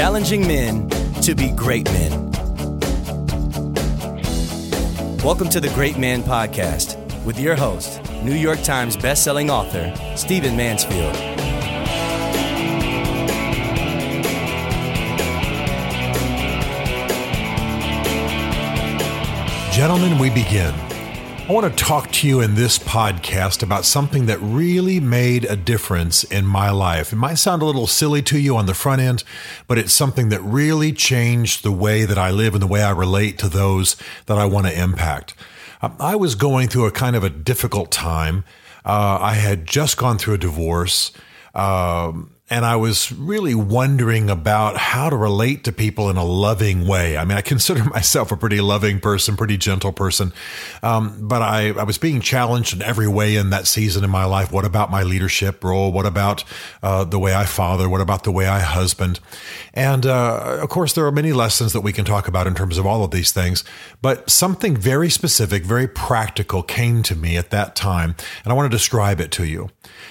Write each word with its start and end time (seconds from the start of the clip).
challenging 0.00 0.48
men 0.48 0.88
to 1.20 1.34
be 1.34 1.50
great 1.50 1.84
men. 1.92 2.10
Welcome 5.22 5.50
to 5.50 5.60
the 5.60 5.70
Great 5.74 5.98
Man 5.98 6.22
Podcast 6.22 6.96
with 7.26 7.38
your 7.38 7.54
host, 7.54 8.00
New 8.22 8.34
York 8.34 8.62
Times 8.62 8.96
bestselling 8.96 9.50
author, 9.50 9.92
Stephen 10.16 10.56
Mansfield. 10.56 11.14
Gentlemen, 19.70 20.18
we 20.18 20.30
begin. 20.30 20.72
I 21.50 21.52
want 21.52 21.76
to 21.76 21.84
talk 21.84 22.12
to 22.12 22.28
you 22.28 22.40
in 22.40 22.54
this 22.54 22.78
podcast 22.78 23.60
about 23.64 23.84
something 23.84 24.26
that 24.26 24.38
really 24.38 25.00
made 25.00 25.44
a 25.46 25.56
difference 25.56 26.22
in 26.22 26.46
my 26.46 26.70
life. 26.70 27.12
It 27.12 27.16
might 27.16 27.38
sound 27.38 27.60
a 27.60 27.64
little 27.64 27.88
silly 27.88 28.22
to 28.22 28.38
you 28.38 28.56
on 28.56 28.66
the 28.66 28.72
front 28.72 29.02
end, 29.02 29.24
but 29.66 29.76
it's 29.76 29.92
something 29.92 30.28
that 30.28 30.40
really 30.42 30.92
changed 30.92 31.64
the 31.64 31.72
way 31.72 32.04
that 32.04 32.16
I 32.16 32.30
live 32.30 32.54
and 32.54 32.62
the 32.62 32.68
way 32.68 32.84
I 32.84 32.92
relate 32.92 33.36
to 33.38 33.48
those 33.48 33.96
that 34.26 34.38
I 34.38 34.44
want 34.44 34.68
to 34.68 34.80
impact. 34.80 35.34
Um, 35.82 35.96
I 35.98 36.14
was 36.14 36.36
going 36.36 36.68
through 36.68 36.86
a 36.86 36.92
kind 36.92 37.16
of 37.16 37.24
a 37.24 37.30
difficult 37.30 37.90
time. 37.90 38.44
Uh, 38.84 39.18
I 39.20 39.34
had 39.34 39.66
just 39.66 39.96
gone 39.96 40.18
through 40.18 40.34
a 40.34 40.38
divorce. 40.38 41.10
Um, 41.52 42.36
and 42.50 42.64
I 42.64 42.74
was 42.74 43.12
really 43.12 43.54
wondering 43.54 44.28
about 44.28 44.76
how 44.76 45.08
to 45.08 45.16
relate 45.16 45.62
to 45.64 45.72
people 45.72 46.10
in 46.10 46.16
a 46.16 46.24
loving 46.24 46.84
way. 46.84 47.16
I 47.16 47.24
mean, 47.24 47.38
I 47.38 47.42
consider 47.42 47.84
myself 47.90 48.32
a 48.32 48.36
pretty 48.36 48.60
loving 48.60 48.98
person, 48.98 49.36
pretty 49.36 49.56
gentle 49.56 49.92
person, 49.92 50.32
um, 50.82 51.28
but 51.28 51.42
I, 51.42 51.68
I 51.68 51.84
was 51.84 51.96
being 51.96 52.20
challenged 52.20 52.74
in 52.74 52.82
every 52.82 53.06
way 53.06 53.36
in 53.36 53.50
that 53.50 53.68
season 53.68 54.02
in 54.02 54.10
my 54.10 54.24
life. 54.24 54.50
What 54.50 54.64
about 54.64 54.90
my 54.90 55.04
leadership 55.04 55.62
role? 55.62 55.92
What 55.92 56.06
about 56.06 56.42
uh, 56.82 57.04
the 57.04 57.20
way 57.20 57.34
I 57.34 57.44
father? 57.44 57.88
What 57.88 58.00
about 58.00 58.24
the 58.24 58.32
way 58.32 58.48
I 58.48 58.58
husband? 58.58 59.20
And 59.72 60.04
uh, 60.04 60.58
of 60.60 60.68
course, 60.68 60.92
there 60.92 61.06
are 61.06 61.12
many 61.12 61.32
lessons 61.32 61.72
that 61.72 61.82
we 61.82 61.92
can 61.92 62.04
talk 62.04 62.26
about 62.26 62.48
in 62.48 62.54
terms 62.54 62.78
of 62.78 62.86
all 62.86 63.04
of 63.04 63.12
these 63.12 63.30
things, 63.30 63.62
but 64.02 64.28
something 64.28 64.76
very 64.76 65.08
specific, 65.08 65.62
very 65.62 65.86
practical 65.86 66.64
came 66.64 67.04
to 67.04 67.14
me 67.14 67.36
at 67.36 67.50
that 67.50 67.76
time, 67.76 68.16
and 68.42 68.52
I 68.52 68.56
want 68.56 68.70
to 68.70 68.76
describe 68.76 69.20
it 69.20 69.30
to 69.32 69.44
you. 69.44 69.70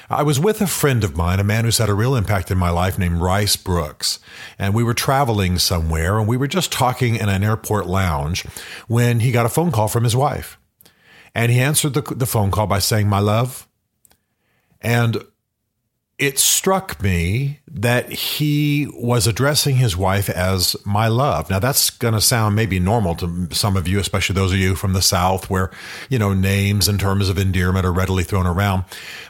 I 0.09 0.23
was 0.23 0.39
with 0.39 0.61
a 0.61 0.67
friend 0.67 1.03
of 1.03 1.17
mine, 1.17 1.39
a 1.39 1.43
man 1.43 1.65
who's 1.65 1.77
had 1.77 1.89
a 1.89 1.93
real 1.93 2.15
impact 2.15 2.28
in 2.29 2.57
my 2.57 2.69
life 2.69 2.97
named 2.97 3.21
Rice 3.21 3.55
Broocks. 3.55 4.19
And 4.57 4.73
we 4.73 4.83
were 4.83 4.93
traveling 4.93 5.57
somewhere 5.57 6.17
and 6.19 6.27
we 6.27 6.37
were 6.37 6.47
just 6.47 6.71
talking 6.71 7.15
in 7.15 7.29
an 7.29 7.43
airport 7.43 7.87
lounge 7.87 8.43
when 8.87 9.19
he 9.21 9.31
got 9.31 9.45
a 9.45 9.49
phone 9.49 9.71
call 9.71 9.87
from 9.87 10.03
his 10.03 10.15
wife. 10.15 10.57
And 11.33 11.51
he 11.51 11.59
answered 11.59 11.93
the, 11.93 12.01
the 12.01 12.25
phone 12.25 12.51
call 12.51 12.67
by 12.67 12.79
saying, 12.79 13.07
My 13.07 13.19
love. 13.19 13.67
And 14.81 15.23
it 16.19 16.37
struck 16.37 17.01
me 17.01 17.59
that 17.71 18.11
he 18.11 18.87
was 18.93 19.25
addressing 19.25 19.77
his 19.77 19.95
wife 19.95 20.29
as 20.29 20.75
my 20.85 21.07
love. 21.07 21.49
Now 21.49 21.59
that's 21.59 21.89
going 21.91 22.13
to 22.13 22.19
sound 22.19 22.55
maybe 22.55 22.77
normal 22.77 23.15
to 23.15 23.47
some 23.51 23.77
of 23.77 23.87
you, 23.87 23.99
especially 23.99 24.33
those 24.33 24.51
of 24.51 24.57
you 24.57 24.75
from 24.75 24.91
the 24.91 25.01
South 25.01 25.49
where, 25.49 25.71
you 26.09 26.19
know, 26.19 26.33
names 26.33 26.89
in 26.89 26.97
terms 26.97 27.29
of 27.29 27.37
endearment 27.37 27.85
are 27.85 27.93
readily 27.93 28.23
thrown 28.23 28.45
around. 28.45 28.83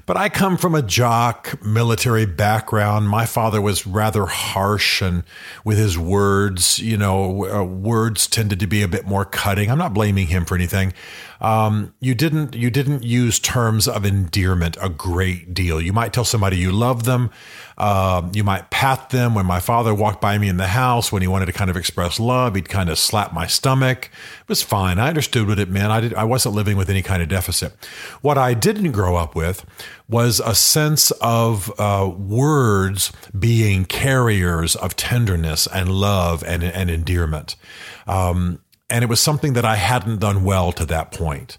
But 0.08 0.18
I 0.18 0.30
come 0.30 0.58
from 0.58 0.74
a 0.74 0.82
jock 0.82 1.64
military 1.64 2.26
background. 2.26 3.08
My 3.08 3.28
father 3.28 3.62
was 3.62 3.86
rather 3.86 4.26
harsh 4.26 5.02
and 5.02 5.24
with 5.64 5.78
his 5.78 5.98
words, 5.98 6.80
you 6.80 6.98
know, 6.98 7.46
uh, 7.46 7.64
words 7.64 8.26
tended 8.26 8.60
to 8.62 8.68
be 8.68 8.82
a 8.82 8.88
bit 8.88 9.06
more 9.06 9.26
cutting. 9.26 9.70
I'm 9.70 9.78
not 9.78 9.94
blaming 9.94 10.28
him 10.28 10.46
for 10.46 10.56
anything. 10.56 10.94
Um, 11.42 11.94
you 12.02 12.16
didn't 12.16 12.54
you 12.54 12.70
didn't 12.70 13.04
use 13.04 13.40
terms 13.40 13.88
of 13.88 14.06
endearment 14.06 14.78
a 14.82 14.90
great 14.90 15.54
deal. 15.54 15.80
You 15.80 15.94
might 15.94 16.12
tell 16.12 16.26
somebody 16.26 16.58
you 16.58 16.72
love 16.80 17.04
them. 17.04 17.30
Um, 17.78 18.32
you 18.34 18.44
might 18.44 18.70
pat 18.70 19.10
them. 19.10 19.36
When 19.36 19.46
my 19.46 19.60
father 19.60 19.94
walked 19.94 20.20
by 20.22 20.38
me 20.38 20.50
in 20.50 20.58
the 20.58 20.68
house, 20.68 21.12
when 21.12 21.22
he 21.22 21.28
wanted 21.28 21.46
to 21.46 21.54
kind 21.54 21.70
of 21.70 21.78
express 21.78 22.20
love, 22.20 22.56
he'd 22.56 22.70
kind 22.70 22.90
of 22.90 22.98
slap 22.98 23.34
my 23.34 23.48
stomach. 23.48 24.10
It 24.42 24.50
was 24.50 24.62
fine. 24.62 25.00
I 25.00 25.08
understood 25.08 25.48
what 25.48 25.60
it 25.60 25.70
meant. 25.70 25.92
I 25.92 26.02
did. 26.02 26.14
I 26.14 26.24
wasn't 26.24 26.56
living 26.56 26.78
with 26.78 26.90
any 26.90 27.02
kind 27.02 27.22
of 27.22 27.30
deficit. 27.30 27.74
What 28.22 28.38
I 28.38 28.54
didn't 28.54 28.92
grow 28.92 29.16
up 29.16 29.36
with 29.36 29.66
was 30.10 30.40
a 30.40 30.56
sense 30.56 31.12
of 31.22 31.72
uh, 31.80 32.12
words 32.18 33.12
being 33.38 33.86
carriers 33.86 34.76
of 34.76 34.96
tenderness 34.96 35.68
and 35.68 35.90
love 35.90 36.44
and, 36.44 36.64
and 36.64 36.90
endearment. 36.90 37.56
Um, 38.08 38.60
and 38.90 39.04
it 39.04 39.08
was 39.08 39.20
something 39.20 39.54
that 39.54 39.66
I 39.66 39.76
hadn't 39.76 40.20
done 40.20 40.44
well 40.44 40.72
to 40.74 40.86
that 40.88 41.12
point. 41.12 41.58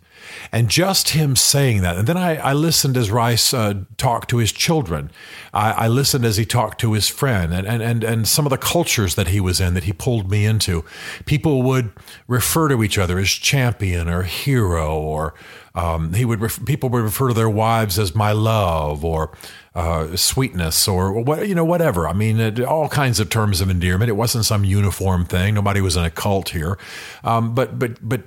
And 0.53 0.69
just 0.69 1.11
him 1.11 1.37
saying 1.37 1.83
that, 1.83 1.97
and 1.97 2.07
then 2.07 2.17
I, 2.17 2.37
I 2.37 2.53
listened 2.53 2.97
as 2.97 3.11
Rice 3.11 3.53
uh, 3.55 3.75
talked 3.97 4.31
to 4.31 4.39
his 4.39 4.53
children. 4.53 5.11
I, 5.53 5.73
I, 5.73 5.89
listened 5.89 6.25
as 6.25 6.37
he 6.37 6.45
talked 6.45 6.81
to 6.81 6.93
his 6.93 7.09
friend, 7.09 7.53
and, 7.53 7.67
and 7.67 7.83
and 7.83 8.05
and 8.05 8.29
some 8.29 8.47
of 8.47 8.51
the 8.51 8.59
cultures 8.59 9.15
that 9.15 9.29
he 9.29 9.41
was 9.41 9.61
in 9.61 9.75
that 9.75 9.85
he 9.85 9.93
pulled 9.93 10.31
me 10.31 10.45
into. 10.45 10.85
People 11.25 11.63
would 11.63 11.93
refer 12.27 12.69
to 12.69 12.83
each 12.83 12.99
other 12.99 13.19
as 13.19 13.29
champion 13.29 14.09
or 14.09 14.23
hero, 14.23 14.97
or 14.99 15.35
um, 15.81 16.13
he 16.13 16.27
would 16.27 16.41
ref- 16.41 16.65
people 16.67 16.91
would 16.91 17.03
refer 17.03 17.29
to 17.29 17.35
their 17.35 17.49
wives 17.49 17.99
as 17.99 18.15
my 18.15 18.33
love 18.33 19.03
or 19.03 19.33
uh, 19.73 20.17
sweetness 20.17 20.89
or 20.89 21.13
what 21.23 21.49
you 21.49 21.55
know 21.55 21.65
whatever. 21.65 22.09
I 22.09 22.13
mean, 22.13 22.41
it, 22.41 22.61
all 22.61 22.89
kinds 22.89 23.21
of 23.21 23.31
terms 23.31 23.61
of 23.61 23.71
endearment. 23.71 24.09
It 24.09 24.15
wasn't 24.15 24.45
some 24.45 24.65
uniform 24.65 25.25
thing. 25.25 25.55
Nobody 25.55 25.81
was 25.81 25.97
in 25.97 26.05
a 26.05 26.11
cult 26.11 26.51
here, 26.51 26.77
um, 27.23 27.55
but 27.55 27.79
but 27.79 27.97
but 28.07 28.23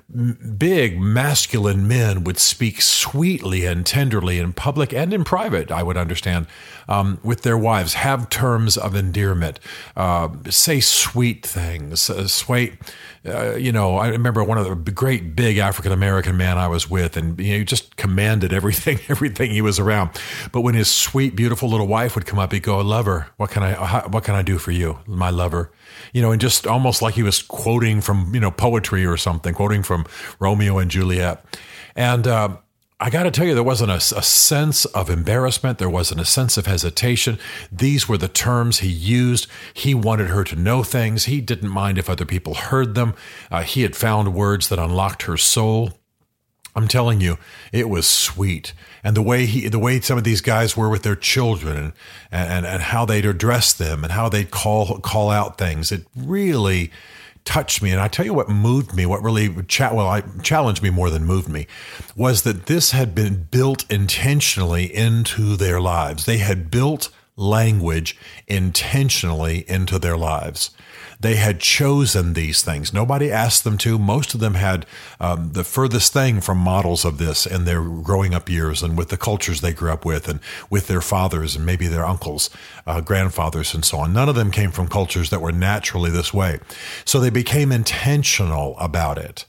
big 0.58 1.00
masculine 1.00 1.86
men 1.86 2.24
would 2.24 2.40
speak 2.40 2.81
sweetly 2.81 3.66
and 3.66 3.86
tenderly 3.86 4.40
in 4.40 4.53
public 4.53 4.94
and 4.94 5.13
in 5.13 5.25
private. 5.25 5.69
I 5.69 5.84
would 5.84 5.97
understand 5.97 6.47
um, 6.88 7.19
with 7.24 7.42
their 7.42 7.58
wives, 7.58 7.96
have 7.96 8.30
terms 8.30 8.78
of 8.78 8.96
endearment, 8.96 9.59
uh, 9.97 10.30
say 10.50 10.80
sweet 10.80 11.46
things, 11.46 12.09
uh, 12.09 12.28
sweet. 12.28 12.74
You 13.25 13.72
know, 13.72 13.97
I 13.97 14.09
remember 14.09 14.44
one 14.44 14.58
of 14.58 14.86
the 14.86 14.92
great 14.92 15.34
big 15.34 15.58
African 15.58 15.92
American 15.92 16.36
man 16.36 16.58
I 16.58 16.68
was 16.68 16.90
with, 16.90 17.16
and 17.16 17.40
you 17.44 17.52
know, 17.52 17.58
he 17.59 17.66
just 17.66 17.96
commanded 17.96 18.54
everything, 18.54 19.00
everything 19.09 19.52
he 19.52 19.62
was 19.62 19.80
around. 19.80 20.12
But 20.52 20.62
when 20.62 20.76
his 20.76 20.90
sweet, 20.90 21.36
beautiful 21.36 21.70
little 21.70 21.88
wife 21.88 22.16
would 22.16 22.26
come 22.26 22.40
up, 22.40 22.52
he'd 22.52 22.64
go, 22.64 22.80
"Lover, 22.80 23.28
what 23.38 23.52
can 23.52 23.64
I, 23.64 24.08
what 24.08 24.24
can 24.24 24.36
I 24.36 24.42
do 24.42 24.58
for 24.58 24.72
you, 24.72 25.00
my 25.06 25.30
lover?" 25.30 25.72
You 26.14 26.22
know, 26.22 26.31
and 26.31 26.42
just 26.42 26.66
almost 26.66 27.02
like 27.02 27.16
he 27.16 27.24
was 27.24 27.42
quoting 27.42 28.02
from 28.02 28.34
you 28.34 28.40
know 28.40 28.52
poetry 28.52 29.06
or 29.06 29.18
something, 29.18 29.54
quoting 29.54 29.84
from 29.84 30.06
Romeo 30.40 30.78
and 30.78 30.90
Juliet, 30.90 31.44
and. 31.96 32.28
Uh, 32.28 32.58
I 33.00 33.09
got 33.09 33.24
to 33.24 33.31
tell 33.31 33.46
you, 33.46 33.54
there 33.54 33.64
wasn't 33.64 33.92
a, 33.92 33.96
a, 33.96 34.22
sense 34.22 34.86
of 34.86 35.10
embarrassment. 35.10 35.78
There 35.78 35.90
wasn't 35.90 36.22
a 36.22 36.25
sense 36.25 36.58
of 36.58 36.68
hesitation. 36.68 37.38
These 37.70 38.08
were 38.08 38.18
the 38.18 38.30
terms 38.30 38.80
he 38.80 38.88
used. 38.88 39.48
He 39.74 39.94
wanted 39.94 40.30
her 40.30 40.46
to 40.46 40.56
know 40.56 40.84
things. 40.84 41.25
He 41.25 41.42
didn't 41.42 41.70
mind 41.70 41.98
if 41.98 42.10
other 42.10 42.24
people 42.24 42.54
heard 42.54 42.96
them. 42.96 43.14
Uh, 43.52 43.64
he 43.64 43.81
had 43.81 43.98
found 43.98 44.34
words 44.34 44.70
that 44.70 44.80
unlocked 44.80 45.24
her 45.24 45.36
soul. 45.36 45.92
I'm 46.75 46.88
telling 46.88 47.22
you, 47.22 47.38
it 47.72 47.89
was 47.89 48.07
sweet. 48.07 48.73
And 49.03 49.16
the 49.16 49.22
way 49.22 49.45
he, 49.45 49.67
the 49.67 49.79
way 49.79 50.00
some 50.01 50.17
of 50.17 50.23
these 50.23 50.41
guys 50.41 50.75
were 50.75 50.89
with 50.89 51.03
their 51.03 51.16
children 51.16 51.94
and, 52.31 52.51
and, 52.51 52.66
and 52.66 52.81
how 52.81 53.06
they'd 53.06 53.25
address 53.25 53.73
them 53.73 54.03
and 54.03 54.13
how 54.13 54.29
they'd 54.29 54.51
call, 54.51 55.00
call 55.00 55.29
out 55.29 55.57
things, 55.57 55.91
it 55.91 56.06
really, 56.16 56.91
touched 57.45 57.81
me. 57.81 57.91
And 57.91 58.00
I 58.00 58.07
tell 58.07 58.25
you 58.25 58.33
what 58.33 58.50
moved 58.50 58.94
me, 58.95 59.06
what 59.06 59.22
really 59.22 59.53
cha- 59.63 59.94
well, 59.94 60.07
I 60.07 60.22
challenged 60.41 60.81
me 60.81 60.89
more 60.89 61.09
than 61.09 61.25
moved 61.25 61.50
me, 61.50 61.67
was 62.16 62.44
that 62.44 62.67
this 62.67 62.91
had 62.91 63.13
been 63.13 63.47
built 63.51 63.89
intentionally 63.91 64.85
into 64.85 65.56
their 65.56 65.81
lives. 65.81 66.25
They 66.25 66.38
had 66.38 66.72
built 66.72 67.09
language 67.35 68.17
intentionally 68.47 69.66
into 69.67 69.97
their 69.97 70.17
lives. 70.17 70.71
They 71.19 71.35
had 71.35 71.61
chosen 71.61 72.33
these 72.33 72.61
things. 72.61 72.94
Nobody 72.94 73.31
asked 73.31 73.63
them 73.63 73.77
to. 73.79 73.97
Most 73.97 74.33
of 74.33 74.41
them 74.41 74.55
had 74.55 74.85
um, 75.21 75.53
the 75.53 75.63
furthest 75.63 76.11
thing 76.11 76.41
from 76.41 76.57
models 76.57 77.05
of 77.05 77.17
this 77.17 77.45
in 77.45 77.63
their 77.63 77.81
growing 77.81 78.33
up 78.33 78.49
years 78.49 78.83
and 78.83 78.97
with 78.97 79.07
the 79.07 79.17
cultures 79.17 79.61
they 79.61 79.71
grew 79.71 79.91
up 79.91 80.03
with 80.03 80.27
and 80.27 80.41
with 80.69 80.88
their 80.88 81.01
fathers 81.01 81.55
and 81.55 81.66
maybe 81.66 81.88
their 81.88 82.05
uncles, 82.05 82.49
uh, 82.85 82.99
grandfathers, 82.99 83.74
and 83.74 83.86
so 83.86 84.00
on. 84.00 84.12
None 84.12 84.27
of 84.27 84.36
them 84.36 84.51
came 84.51 84.71
from 84.71 84.88
cultures 84.89 85.29
that 85.29 85.41
were 85.41 85.53
naturally 85.53 86.12
this 86.12 86.33
way. 86.33 86.59
So 87.06 87.19
they 87.19 87.29
became 87.29 87.71
intentional 87.71 88.77
about 88.77 89.18
it. 89.18 89.45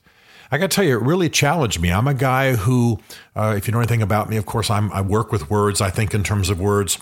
I 0.53 0.59
got 0.59 0.71
to 0.71 0.75
tell 0.77 0.85
you, 0.85 0.97
it 0.97 1.03
really 1.03 1.29
challenged 1.29 1.81
me. 1.81 1.91
I'm 1.91 2.07
a 2.07 2.15
guy 2.15 2.55
who, 2.55 3.01
uh, 3.35 3.55
if 3.57 3.67
you 3.67 3.73
know 3.73 3.81
anything 3.81 4.03
about 4.03 4.31
me, 4.31 4.37
of 4.37 4.47
course, 4.47 4.71
I'm, 4.71 4.93
I 4.93 5.01
work 5.01 5.33
with 5.33 5.51
words. 5.51 5.81
I 5.81 5.91
think 5.91 6.15
in 6.15 6.23
terms 6.23 6.51
of 6.51 6.61
words. 6.61 6.99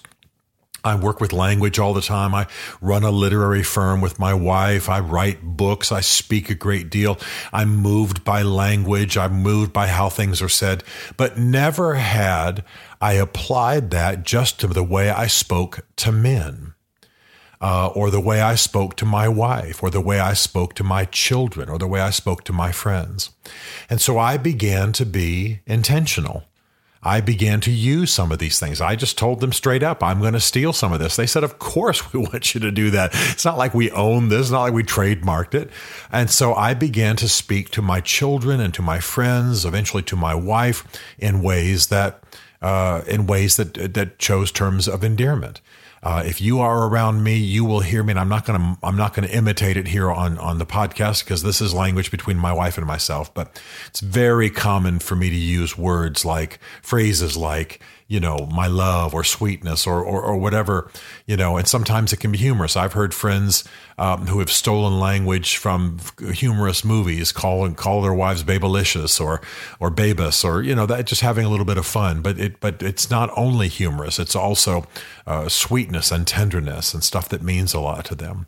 I 0.85 0.97
work 0.97 1.21
with 1.21 1.33
language 1.33 1.79
all 1.79 1.95
the 1.95 2.01
time. 2.01 2.35
I 2.35 2.47
run 2.81 3.05
a 3.05 3.11
literary 3.11 3.63
firm 3.63 4.01
with 4.01 4.19
my 4.19 4.35
wife. 4.35 4.89
I 4.89 5.01
write 5.01 5.43
books. 5.43 5.93
I 5.93 6.01
speak 6.01 6.51
a 6.51 6.55
great 6.55 6.91
deal. 6.91 7.19
I'm 7.53 7.77
moved 7.77 8.25
by 8.25 8.43
language. 8.43 9.17
I'm 9.17 9.35
moved 9.35 9.73
by 9.73 9.87
how 9.87 10.09
things 10.09 10.43
are 10.43 10.49
said, 10.49 10.83
but 11.17 11.39
never 11.39 11.95
had 11.95 12.65
I 13.01 13.15
applied 13.15 13.91
that 13.91 14.25
just 14.25 14.61
to 14.61 14.67
the 14.67 14.83
way 14.83 15.11
I 15.11 15.27
spoke 15.27 15.87
to 15.97 16.13
men. 16.13 16.75
Uh, 17.61 17.87
or 17.95 18.11
the 18.11 18.19
way 18.19 18.41
I 18.41 18.57
spoke 18.57 18.97
to 18.97 19.07
my 19.07 19.29
wife, 19.29 19.85
or 19.85 19.91
the 19.91 20.01
way 20.01 20.19
I 20.19 20.33
spoke 20.33 20.75
to 20.75 20.83
my 20.83 21.05
children, 21.05 21.69
or 21.69 21.79
the 21.79 21.87
way 21.87 22.01
I 22.01 22.11
spoke 22.11 22.43
to 22.47 22.53
my 22.53 22.73
friends. 22.73 23.31
And 23.89 24.01
so 24.01 24.19
I 24.19 24.37
began 24.37 24.91
to 24.95 25.07
be 25.07 25.61
intentional 25.65 26.43
I 27.03 27.21
began 27.21 27.61
to 27.63 27.71
use 27.71 28.13
some 28.13 28.31
of 28.31 28.39
these 28.39 28.61
things. 28.61 28.81
I 28.81 28.95
just 28.95 29.19
told 29.19 29.41
them 29.41 29.53
straight 29.53 29.83
up, 29.83 30.03
I'm 30.03 30.21
going 30.21 30.35
to 30.35 30.41
steal 30.41 30.73
some 30.73 30.93
of 30.93 31.01
this. 31.01 31.17
They 31.17 31.27
said, 31.27 31.43
Of 31.43 31.59
course, 31.59 32.13
we 32.13 32.21
want 32.21 32.55
you 32.55 32.61
to 32.61 32.71
do 32.71 32.91
that. 32.91 33.11
It's 33.13 33.45
not 33.45 33.59
like 33.59 33.75
we 33.75 33.91
own 33.91 34.29
this, 34.29 34.43
it's 34.43 34.51
not 34.51 34.63
like 34.63 34.75
we 34.75 34.85
trademarked 34.85 35.55
it. 35.55 35.71
And 36.13 36.31
so 36.31 36.55
I 36.55 36.75
began 36.75 37.17
to 37.17 37.29
speak 37.29 37.71
to 37.71 37.83
my 37.83 38.01
children 38.01 38.61
and 38.61 38.73
to 38.75 38.83
my 38.83 39.01
friends, 39.01 39.65
eventually 39.65 40.03
to 40.05 40.17
my 40.17 40.35
wife, 40.35 40.87
in 41.19 41.43
ways 41.43 41.89
that, 41.89 42.23
uh, 42.61 43.03
in 43.09 43.27
ways 43.27 43.57
that, 43.57 43.95
that 43.95 44.19
chose 44.19 44.53
terms 44.53 44.87
of 44.87 45.03
endearment. 45.03 45.61
Uh, 46.03 46.23
if 46.27 46.41
you 46.41 46.59
are 46.59 46.89
around 46.89 47.23
me, 47.23 47.37
you 47.37 47.65
will 47.65 47.81
hear 47.81 48.03
me, 48.03 48.11
and 48.11 48.19
I'm 48.19 48.29
not 48.29 48.45
going 48.45 48.61
to 48.61 48.79
I'm 48.83 48.97
not 48.97 49.15
going 49.15 49.29
to 49.29 49.35
imitate 49.35 49.77
it 49.77 49.87
here 49.87 50.11
on 50.11 50.37
on 50.39 50.59
the 50.59 50.67
podcast 50.67 51.25
because 51.25 51.45
this 51.45 51.61
is 51.61 51.73
language 51.73 52.11
between 52.11 52.39
my 52.39 52.53
wife 52.53 52.77
and 52.77 52.87
myself. 52.87 53.33
But 53.33 53.61
it's 53.87 54.01
very 54.01 54.51
common 54.51 54.99
for 54.99 55.15
me 55.15 55.31
to 55.31 55.37
use 55.37 55.79
words 55.79 56.25
like 56.25 56.59
phrases 56.83 57.37
like 57.37 57.81
you 58.13 58.21
know, 58.21 58.47
my 58.53 58.67
love 58.67 59.15
or 59.15 59.25
sweetness 59.25 59.87
or, 59.87 60.05
or, 60.05 60.21
or 60.21 60.37
whatever, 60.37 60.91
you 61.25 61.35
know, 61.35 61.57
and 61.57 61.67
sometimes 61.67 62.13
it 62.13 62.19
can 62.19 62.31
be 62.31 62.37
humorous. 62.37 62.77
I've 62.77 62.93
heard 62.93 63.15
friends 63.15 63.65
um, 63.97 64.27
who 64.27 64.39
have 64.41 64.53
stolen 64.53 65.01
language 65.01 65.57
from 65.57 65.99
humorous 66.35 66.85
movies, 66.85 67.33
call 67.33 67.71
call 67.73 68.03
their 68.03 68.13
wives 68.13 68.45
babylicious 68.45 69.19
or 69.19 69.41
or 69.81 69.91
babus 69.91 70.45
or 70.45 70.61
you 70.61 70.75
know 70.75 70.85
that 70.85 71.07
just 71.07 71.23
having 71.23 71.47
a 71.47 71.49
little 71.49 71.65
bit 71.65 71.79
of 71.79 71.87
fun. 71.87 72.21
But 72.21 72.39
it 72.39 72.61
but 72.61 72.83
it's 72.83 73.11
not 73.11 73.31
only 73.35 73.69
humorous; 73.69 74.19
it's 74.19 74.37
also 74.37 74.85
uh, 75.27 75.49
sweetness 75.49 76.13
and 76.13 76.27
tenderness 76.27 76.93
and 76.93 77.03
stuff 77.03 77.31
that 77.31 77.41
means 77.41 77.73
a 77.73 77.81
lot 77.81 78.05
to 78.07 78.15
them. 78.15 78.47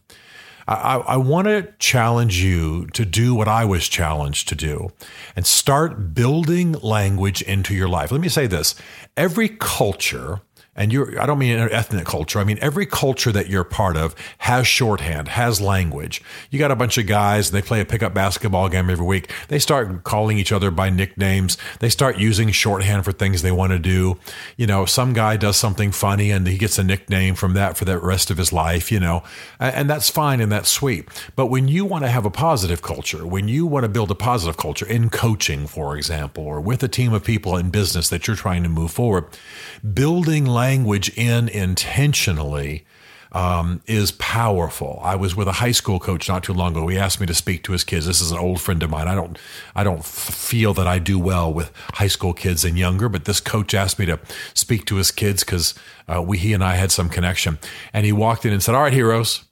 I, 0.66 0.96
I 0.96 1.16
want 1.16 1.46
to 1.49 1.72
challenge 1.78 2.43
you 2.43 2.87
to 2.88 3.05
do 3.05 3.34
what 3.34 3.49
I 3.49 3.64
was 3.64 3.88
challenged 3.88 4.49
to 4.49 4.55
do 4.55 4.90
and 5.37 5.46
start 5.46 6.14
building 6.14 6.72
language 6.72 7.43
into 7.43 7.75
your 7.75 7.88
life. 7.88 8.11
Let 8.11 8.20
me 8.20 8.28
say 8.28 8.46
this 8.46 8.75
every 9.16 9.49
culture 9.49 10.40
and 10.76 10.93
you're 10.93 11.21
I 11.21 11.26
don't 11.26 11.38
mean 11.38 11.59
an 11.59 11.71
ethnic 11.71 12.05
culture. 12.06 12.38
I 12.38 12.44
mean 12.44 12.59
every 12.61 12.87
culture 12.87 13.32
that 13.32 13.49
you're 13.49 13.65
part 13.65 13.97
of 13.97 14.15
has 14.38 14.67
shorthand, 14.67 15.29
has 15.29 15.61
language. 15.61 16.23
You 16.50 16.59
got 16.59 16.71
a 16.71 16.76
bunch 16.76 16.99
of 16.99 17.06
guys, 17.06 17.49
and 17.49 17.56
they 17.56 17.67
play 17.67 17.81
a 17.81 17.85
pickup 17.85 18.15
basketball 18.15 18.69
game 18.69 18.91
every 18.91 19.06
week. 19.06 19.31
They 19.49 19.59
start 19.59 20.05
calling 20.05 20.38
each 20.38 20.53
other 20.53 20.71
by 20.71 20.91
nicknames. 20.91 21.56
They 21.81 21.88
start 21.88 22.19
using 22.19 22.50
shorthand 22.50 23.05
for 23.05 23.12
things 23.12 23.43
they 23.43 23.53
want 23.53 23.73
to 23.73 23.79
do. 23.79 24.19
You 24.56 24.67
know, 24.67 24.85
some 24.85 25.12
guy 25.12 25.37
does 25.37 25.56
something 25.56 25.93
funny 25.93 26.31
and 26.31 26.47
he 26.47 26.59
gets 26.59 26.79
a 26.79 26.85
nickname 26.85 27.35
from 27.35 27.55
that 27.55 27.76
for 27.76 27.85
the 27.85 27.99
rest 27.99 28.31
of 28.31 28.37
his 28.37 28.53
life, 28.53 28.91
you 28.91 29.00
know. 29.00 29.23
And 29.61 29.88
that's 29.88 30.11
fine 30.11 30.41
and 30.41 30.50
that's 30.50 30.71
sweet. 30.71 31.09
But 31.37 31.47
when 31.47 31.69
you 31.69 31.85
want 31.85 32.05
to 32.05 32.11
have 32.11 32.26
a 32.26 32.31
positive 32.31 32.82
culture, 32.82 33.26
when 33.26 33.49
you 33.49 33.67
want 33.67 33.85
to 33.85 33.88
build 33.88 34.11
a 34.11 34.15
positive 34.15 34.56
culture 34.56 34.87
in 34.87 35.11
coaching, 35.11 35.67
for 35.67 35.97
example, 35.97 36.44
or 36.44 36.61
with 36.61 36.82
a 36.82 36.88
team 36.88 37.12
of 37.12 37.25
people 37.25 37.56
in 37.56 37.71
business 37.71 38.09
that 38.09 38.26
you're 38.26 38.37
trying 38.37 38.62
to 38.62 38.69
move 38.69 38.91
forward, 38.91 39.26
building 39.93 40.47
language 40.47 40.63
language 40.64 41.11
in 41.11 41.49
intentionally 41.49 42.87
um, 43.32 43.82
is 43.87 44.12
powerful. 44.12 45.00
I 45.02 45.16
was 45.16 45.34
with 45.37 45.49
a 45.49 45.52
high 45.52 45.72
school 45.72 45.99
coach 45.99 46.28
not 46.28 46.44
too 46.44 46.55
long 46.55 46.72
ago. 46.72 46.87
He 46.87 46.96
asked 46.96 47.20
me 47.20 47.26
to 47.26 47.34
speak 47.34 47.64
to 47.64 47.72
his 47.72 47.84
kids. 47.84 48.06
This 48.06 48.20
is 48.22 48.31
an 48.31 48.38
old 48.38 48.61
friend 48.61 48.82
of 48.82 48.88
mine. 48.90 49.08
I 49.08 49.14
don't, 49.14 49.37
I 49.75 49.84
don't 49.84 50.05
feel 50.05 50.72
that 50.75 50.87
I 50.87 50.99
do 51.00 51.19
well 51.19 51.52
with 51.52 51.70
high 51.94 52.06
school 52.06 52.32
kids 52.32 52.64
and 52.64 52.78
younger, 52.78 53.08
but 53.11 53.25
this 53.25 53.40
coach 53.40 53.75
asked 53.75 53.99
me 53.99 54.06
to 54.06 54.19
speak 54.55 54.87
to 54.87 54.96
his 54.96 55.11
kids 55.11 55.44
because 55.44 55.75
uh, 56.08 56.22
we, 56.22 56.38
he 56.38 56.55
and 56.55 56.64
I 56.64 56.76
had 56.76 56.93
some 56.93 57.11
connection. 57.11 57.58
And 57.93 58.06
he 58.06 58.12
walked 58.12 58.46
in 58.46 58.52
and 58.52 58.62
said, 58.62 58.75
"All 58.75 58.82
right, 58.82 58.93
heroes, 58.93 59.44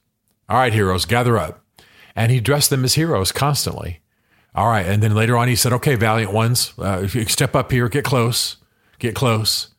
all 0.49 0.59
right, 0.59 0.73
heroes, 0.73 1.05
gather 1.05 1.37
up." 1.37 1.63
And 2.15 2.31
he 2.31 2.41
dressed 2.41 2.71
them 2.71 2.85
as 2.85 2.95
heroes 2.95 3.33
constantly. 3.33 4.01
All 4.55 4.69
right, 4.69 4.87
and 4.87 5.03
then 5.03 5.15
later 5.15 5.37
on 5.37 5.49
he 5.49 5.57
said, 5.57 5.73
"Okay, 5.73 5.97
valiant 5.97 6.33
ones, 6.33 6.73
uh, 6.79 7.07
step 7.27 7.57
up 7.57 7.73
here, 7.73 7.89
get 7.89 8.05
close, 8.05 8.59
get 8.99 9.15
close." 9.15 9.72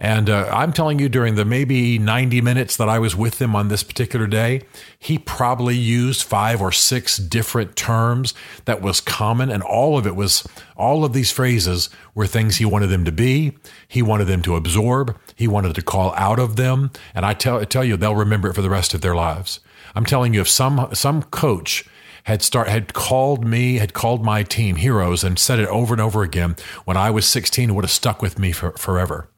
And 0.00 0.30
uh, 0.30 0.48
I'm 0.52 0.72
telling 0.72 1.00
you, 1.00 1.08
during 1.08 1.34
the 1.34 1.44
maybe 1.44 1.98
90 1.98 2.40
minutes 2.40 2.76
that 2.76 2.88
I 2.88 3.00
was 3.00 3.16
with 3.16 3.42
him 3.42 3.56
on 3.56 3.66
this 3.68 3.82
particular 3.82 4.28
day, 4.28 4.62
he 4.98 5.18
probably 5.18 5.74
used 5.74 6.22
five 6.22 6.62
or 6.62 6.70
six 6.70 7.16
different 7.16 7.74
terms 7.74 8.32
that 8.64 8.80
was 8.80 9.00
common. 9.00 9.50
And 9.50 9.62
all 9.62 9.98
of 9.98 10.06
it 10.06 10.14
was, 10.14 10.46
all 10.76 11.04
of 11.04 11.14
these 11.14 11.32
phrases 11.32 11.90
were 12.14 12.28
things 12.28 12.56
he 12.56 12.64
wanted 12.64 12.88
them 12.88 13.04
to 13.06 13.12
be. 13.12 13.58
He 13.88 14.00
wanted 14.00 14.26
them 14.26 14.42
to 14.42 14.54
absorb. 14.54 15.18
He 15.34 15.48
wanted 15.48 15.74
to 15.74 15.82
call 15.82 16.14
out 16.14 16.38
of 16.38 16.54
them. 16.54 16.92
And 17.12 17.26
I 17.26 17.34
tell, 17.34 17.58
I 17.58 17.64
tell 17.64 17.84
you, 17.84 17.96
they'll 17.96 18.14
remember 18.14 18.50
it 18.50 18.54
for 18.54 18.62
the 18.62 18.70
rest 18.70 18.94
of 18.94 19.00
their 19.00 19.16
lives. 19.16 19.58
I'm 19.96 20.06
telling 20.06 20.32
you, 20.32 20.42
if 20.42 20.48
some, 20.48 20.90
some 20.92 21.24
coach 21.24 21.84
had 22.24 22.42
start 22.42 22.68
had 22.68 22.92
called 22.92 23.44
me, 23.44 23.78
had 23.78 23.94
called 23.94 24.24
my 24.24 24.44
team 24.44 24.76
heroes 24.76 25.24
and 25.24 25.38
said 25.38 25.58
it 25.58 25.68
over 25.68 25.94
and 25.94 26.00
over 26.00 26.22
again 26.22 26.54
when 26.84 26.96
I 26.96 27.10
was 27.10 27.26
16, 27.26 27.70
it 27.70 27.72
would 27.72 27.84
have 27.84 27.90
stuck 27.90 28.22
with 28.22 28.38
me 28.38 28.52
for, 28.52 28.72
forever 28.72 29.28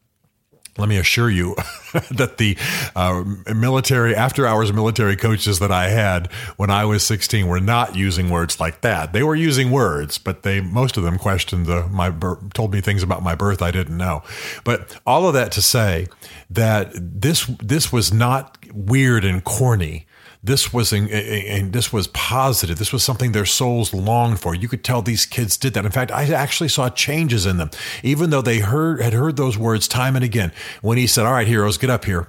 let 0.79 0.89
me 0.89 0.97
assure 0.97 1.31
you 1.31 1.55
that 2.11 2.37
the 2.39 2.57
uh, 2.97 3.25
military, 3.55 4.15
after 4.15 4.47
hours 4.47 4.73
military 4.73 5.17
coaches 5.17 5.59
that 5.59 5.73
I 5.73 5.89
had 5.89 6.31
when 6.57 6.71
I 6.71 6.85
was 6.85 7.07
16 7.07 7.47
were 7.47 7.61
not 7.61 7.97
using 7.97 8.31
words 8.31 8.61
like 8.61 8.81
that. 8.83 9.13
They 9.13 9.23
were 9.23 9.35
using 9.35 9.71
words, 9.71 10.19
but 10.19 10.43
they, 10.43 10.61
most 10.61 10.97
of 10.97 11.03
them 11.03 11.19
questioned 11.19 11.67
the, 11.67 11.87
my, 11.89 12.13
told 12.55 12.73
me 12.73 12.81
things 12.81 13.03
about 13.03 13.23
my 13.23 13.35
birth 13.35 13.63
I 13.63 13.71
didn't 13.71 13.97
know. 13.97 14.23
But 14.65 14.99
all 15.07 15.27
of 15.27 15.35
that 15.35 15.53
to 15.53 15.63
say 15.63 16.07
that 16.51 16.91
this, 16.95 17.47
this 17.47 17.93
was 17.93 18.13
not 18.13 18.57
weird 18.73 19.25
and 19.25 19.43
corny 19.43 20.07
this 20.43 20.73
was 20.73 20.93
and 20.93 21.73
this 21.73 21.93
was 21.93 22.07
positive. 22.09 22.79
This 22.79 22.93
was 22.93 23.03
something 23.03 23.33
their 23.33 23.45
souls 23.45 23.93
longed 23.93 24.41
for. 24.41 24.55
You 24.55 24.69
could 24.69 24.83
tell 24.83 25.03
these 25.03 25.27
kids 25.27 25.57
did 25.57 25.75
that. 25.75 25.85
In 25.85 25.93
fact, 25.93 26.11
I 26.11 26.25
actually 26.33 26.69
saw 26.69 26.89
changes 26.89 27.45
in 27.45 27.59
them, 27.59 27.71
even 28.03 28.31
though 28.31 28.43
they 28.43 28.61
heard 28.61 29.03
had 29.03 29.13
heard 29.13 29.37
those 29.37 29.59
words 29.59 29.87
time 29.87 30.17
and 30.17 30.25
again. 30.25 30.53
When 30.81 30.97
he 30.97 31.07
said, 31.07 31.27
"All 31.27 31.33
right, 31.33 31.47
heroes, 31.47 31.77
get 31.77 31.91
up 31.91 32.07
here," 32.07 32.29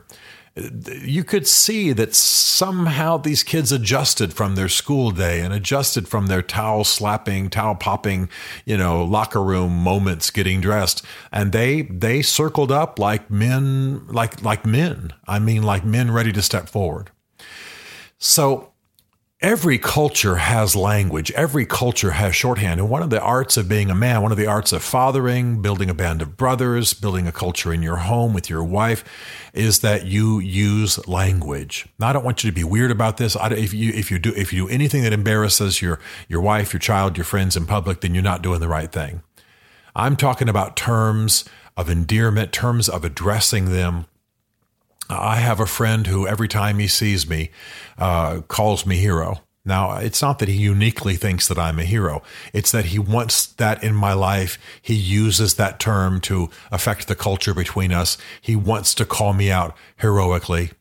you 1.02 1.24
could 1.24 1.48
see 1.48 1.94
that 1.94 2.14
somehow 2.14 3.16
these 3.16 3.44
kids 3.44 3.72
adjusted 3.72 4.34
from 4.34 4.56
their 4.56 4.68
school 4.68 5.12
day 5.12 5.40
and 5.40 5.54
adjusted 5.54 6.10
from 6.10 6.28
their 6.28 6.42
towel 6.42 6.84
slapping, 6.84 7.50
towel 7.50 7.76
popping, 7.76 8.28
you 8.66 8.76
know, 8.76 9.06
locker 9.06 9.42
room 9.42 9.72
moments 9.72 10.30
getting 10.30 10.60
dressed. 10.60 11.06
And 11.32 11.54
they 11.54 11.84
they 11.84 12.22
circled 12.22 12.74
up 12.74 13.00
like 13.00 13.32
men 13.32 14.06
like 14.08 14.44
like 14.44 14.66
men. 14.66 15.14
I 15.28 15.40
mean 15.40 15.64
like 15.64 15.86
men 15.86 16.12
ready 16.12 16.34
to 16.34 16.42
step 16.42 16.68
forward. 16.68 17.12
So 18.24 18.72
every 19.42 19.80
culture 19.80 20.36
has 20.36 20.76
language. 20.76 21.32
Every 21.32 21.66
culture 21.66 22.12
has 22.12 22.36
shorthand. 22.36 22.80
And 22.80 22.88
one 22.88 23.02
of 23.02 23.10
the 23.10 23.20
arts 23.20 23.58
of 23.58 23.68
being 23.68 23.90
a 23.90 23.96
man, 23.96 24.22
one 24.22 24.32
of 24.32 24.38
the 24.38 24.46
arts 24.46 24.72
of 24.72 24.84
fathering, 24.84 25.64
building 25.64 25.90
a 25.90 25.96
band 25.96 26.22
of 26.22 26.38
brothers, 26.38 26.94
building 26.94 27.26
a 27.26 27.32
culture 27.32 27.74
in 27.74 27.82
your 27.82 27.96
home 27.96 28.36
with 28.36 28.48
your 28.48 28.64
wife, 28.64 29.04
is 29.56 29.80
that 29.80 30.06
you 30.06 30.38
use 30.38 31.06
language. 31.08 31.88
Now, 31.98 32.10
I 32.10 32.14
don't 32.14 32.24
want 32.24 32.44
you 32.44 32.52
to 32.52 32.56
be 32.56 32.64
weird 32.64 32.92
about 32.92 33.18
this. 33.18 33.36
if 33.36 33.74
you 33.74 33.92
if 33.92 34.12
you 34.12 34.20
do 34.20 34.32
if 34.36 34.54
you 34.54 34.68
do 34.68 34.72
anything 34.72 35.02
that 35.02 35.14
embarrasses 35.14 35.82
your 35.82 36.00
your 36.28 36.42
wife, 36.42 36.74
your 36.74 36.80
child, 36.80 37.18
your 37.18 37.26
friends 37.26 37.58
in 37.58 37.66
public, 37.66 38.02
then 38.02 38.14
you're 38.14 38.22
not 38.22 38.44
doing 38.44 38.60
the 38.60 38.68
right 38.68 38.92
thing. 38.92 39.24
I'm 39.96 40.16
talking 40.16 40.48
about 40.48 40.78
terms 40.78 41.44
of 41.76 41.90
endearment, 41.90 42.54
terms 42.54 42.88
of 42.88 43.04
addressing 43.04 43.72
them 43.72 44.06
I 45.12 45.36
have 45.36 45.60
a 45.60 45.66
friend 45.66 46.08
who, 46.08 46.28
every 46.28 46.48
time 46.48 46.80
he 46.80 46.88
sees 46.88 47.28
me, 47.28 47.52
uh, 47.98 48.42
calls 48.48 48.86
me 48.86 48.98
hero. 48.98 49.42
Now, 49.64 49.98
it's 49.98 50.22
not 50.22 50.40
that 50.40 50.48
he 50.48 50.56
uniquely 50.56 51.16
thinks 51.16 51.48
that 51.48 51.60
I'm 51.60 51.78
a 51.78 51.84
hero. 51.84 52.24
It's 52.52 52.72
that 52.72 52.86
he 52.86 52.98
wants 52.98 53.46
that 53.46 53.84
in 53.84 53.94
my 53.94 54.14
life. 54.14 54.58
He 54.82 54.96
uses 54.96 55.56
that 55.56 55.80
term 55.80 56.20
to 56.22 56.50
affect 56.72 57.08
the 57.08 57.16
culture 57.16 57.54
between 57.54 57.92
us. 57.92 58.18
He 58.42 58.56
wants 58.56 58.96
to 58.96 59.06
call 59.06 59.34
me 59.34 59.52
out 59.52 59.76
heroically. 59.98 60.72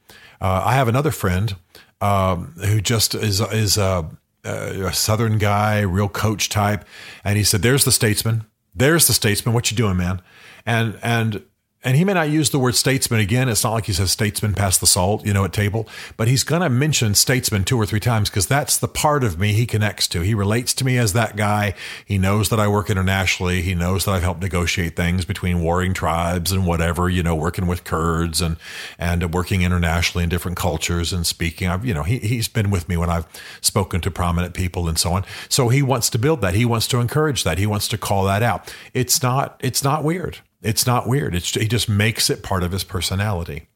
Uh, 0.40 0.62
I 0.64 0.74
have 0.74 0.88
another 0.88 1.10
friend 1.10 1.56
um, 2.00 2.54
who 2.64 2.80
just 2.80 3.14
is 3.14 3.40
is 3.40 3.76
a, 3.76 4.08
a 4.44 4.92
Southern 4.94 5.36
guy, 5.36 5.80
real 5.80 6.08
coach 6.08 6.48
type, 6.48 6.86
and 7.22 7.36
he 7.36 7.44
said, 7.44 7.60
"There's 7.60 7.84
the 7.84 7.92
statesman. 7.92 8.46
There's 8.74 9.06
the 9.06 9.12
statesman. 9.12 9.54
What 9.54 9.70
you 9.70 9.76
doing, 9.76 9.98
man?" 9.98 10.22
And 10.64 10.98
and 11.02 11.42
and 11.82 11.96
he 11.96 12.04
may 12.04 12.12
not 12.12 12.28
use 12.28 12.50
the 12.50 12.58
word 12.58 12.74
statesman 12.74 13.20
again. 13.20 13.48
It's 13.48 13.64
not 13.64 13.72
like 13.72 13.86
he 13.86 13.94
says 13.94 14.10
statesman 14.10 14.52
pass 14.52 14.76
the 14.76 14.86
salt, 14.86 15.24
you 15.24 15.32
know, 15.32 15.44
at 15.44 15.52
table, 15.54 15.88
but 16.18 16.28
he's 16.28 16.44
going 16.44 16.60
to 16.60 16.68
mention 16.68 17.14
statesman 17.14 17.64
two 17.64 17.78
or 17.78 17.86
three 17.86 18.00
times 18.00 18.28
because 18.28 18.46
that's 18.46 18.76
the 18.76 18.88
part 18.88 19.24
of 19.24 19.38
me 19.38 19.54
he 19.54 19.64
connects 19.64 20.06
to. 20.08 20.20
He 20.20 20.34
relates 20.34 20.74
to 20.74 20.84
me 20.84 20.98
as 20.98 21.14
that 21.14 21.36
guy. 21.36 21.74
He 22.04 22.18
knows 22.18 22.50
that 22.50 22.60
I 22.60 22.68
work 22.68 22.90
internationally. 22.90 23.62
He 23.62 23.74
knows 23.74 24.04
that 24.04 24.12
I've 24.12 24.22
helped 24.22 24.42
negotiate 24.42 24.94
things 24.94 25.24
between 25.24 25.62
warring 25.62 25.94
tribes 25.94 26.52
and 26.52 26.66
whatever, 26.66 27.08
you 27.08 27.22
know, 27.22 27.34
working 27.34 27.66
with 27.66 27.84
Kurds 27.84 28.42
and, 28.42 28.56
and 28.98 29.32
working 29.32 29.62
internationally 29.62 30.24
in 30.24 30.28
different 30.28 30.58
cultures 30.58 31.14
and 31.14 31.26
speaking. 31.26 31.68
I've, 31.68 31.86
you 31.86 31.94
know, 31.94 32.02
he, 32.02 32.18
he's 32.18 32.48
been 32.48 32.70
with 32.70 32.90
me 32.90 32.98
when 32.98 33.08
I've 33.08 33.26
spoken 33.62 34.02
to 34.02 34.10
prominent 34.10 34.52
people 34.52 34.86
and 34.86 34.98
so 34.98 35.12
on. 35.12 35.24
So 35.48 35.70
he 35.70 35.80
wants 35.80 36.10
to 36.10 36.18
build 36.18 36.42
that. 36.42 36.52
He 36.52 36.66
wants 36.66 36.86
to 36.88 36.98
encourage 36.98 37.42
that. 37.44 37.56
He 37.56 37.66
wants 37.66 37.88
to 37.88 37.96
call 37.96 38.24
that 38.24 38.42
out. 38.42 38.74
It's 38.92 39.22
not, 39.22 39.58
it's 39.64 39.82
not 39.82 40.04
weird. 40.04 40.40
It's 40.62 40.86
not 40.86 41.08
weird. 41.08 41.34
It's, 41.34 41.54
he 41.54 41.68
just 41.68 41.88
makes 41.88 42.30
it 42.30 42.42
part 42.42 42.62
of 42.62 42.72
his 42.72 42.84
personality. 42.84 43.68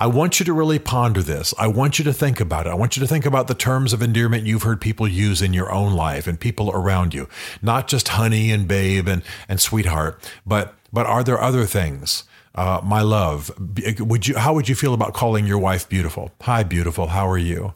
I 0.00 0.06
want 0.06 0.38
you 0.38 0.46
to 0.46 0.52
really 0.52 0.78
ponder 0.78 1.22
this. 1.22 1.52
I 1.58 1.66
want 1.66 1.98
you 1.98 2.04
to 2.04 2.12
think 2.12 2.40
about 2.40 2.66
it. 2.66 2.70
I 2.70 2.74
want 2.74 2.96
you 2.96 3.00
to 3.00 3.08
think 3.08 3.26
about 3.26 3.48
the 3.48 3.54
terms 3.54 3.92
of 3.92 4.00
endearment 4.00 4.46
you've 4.46 4.62
heard 4.62 4.80
people 4.80 5.08
use 5.08 5.42
in 5.42 5.52
your 5.52 5.72
own 5.72 5.92
life 5.92 6.28
and 6.28 6.38
people 6.38 6.70
around 6.70 7.14
you, 7.14 7.28
not 7.62 7.88
just 7.88 8.08
honey 8.08 8.52
and 8.52 8.68
babe 8.68 9.08
and, 9.08 9.22
and 9.48 9.60
sweetheart, 9.60 10.30
but, 10.46 10.76
but 10.92 11.06
are 11.06 11.24
there 11.24 11.40
other 11.40 11.64
things? 11.64 12.24
Uh, 12.54 12.80
my 12.84 13.02
love, 13.02 13.50
would 13.98 14.28
you, 14.28 14.36
how 14.36 14.54
would 14.54 14.68
you 14.68 14.74
feel 14.76 14.94
about 14.94 15.14
calling 15.14 15.46
your 15.46 15.58
wife 15.58 15.88
beautiful? 15.88 16.30
Hi, 16.42 16.62
beautiful. 16.62 17.08
How 17.08 17.28
are 17.28 17.38
you? 17.38 17.74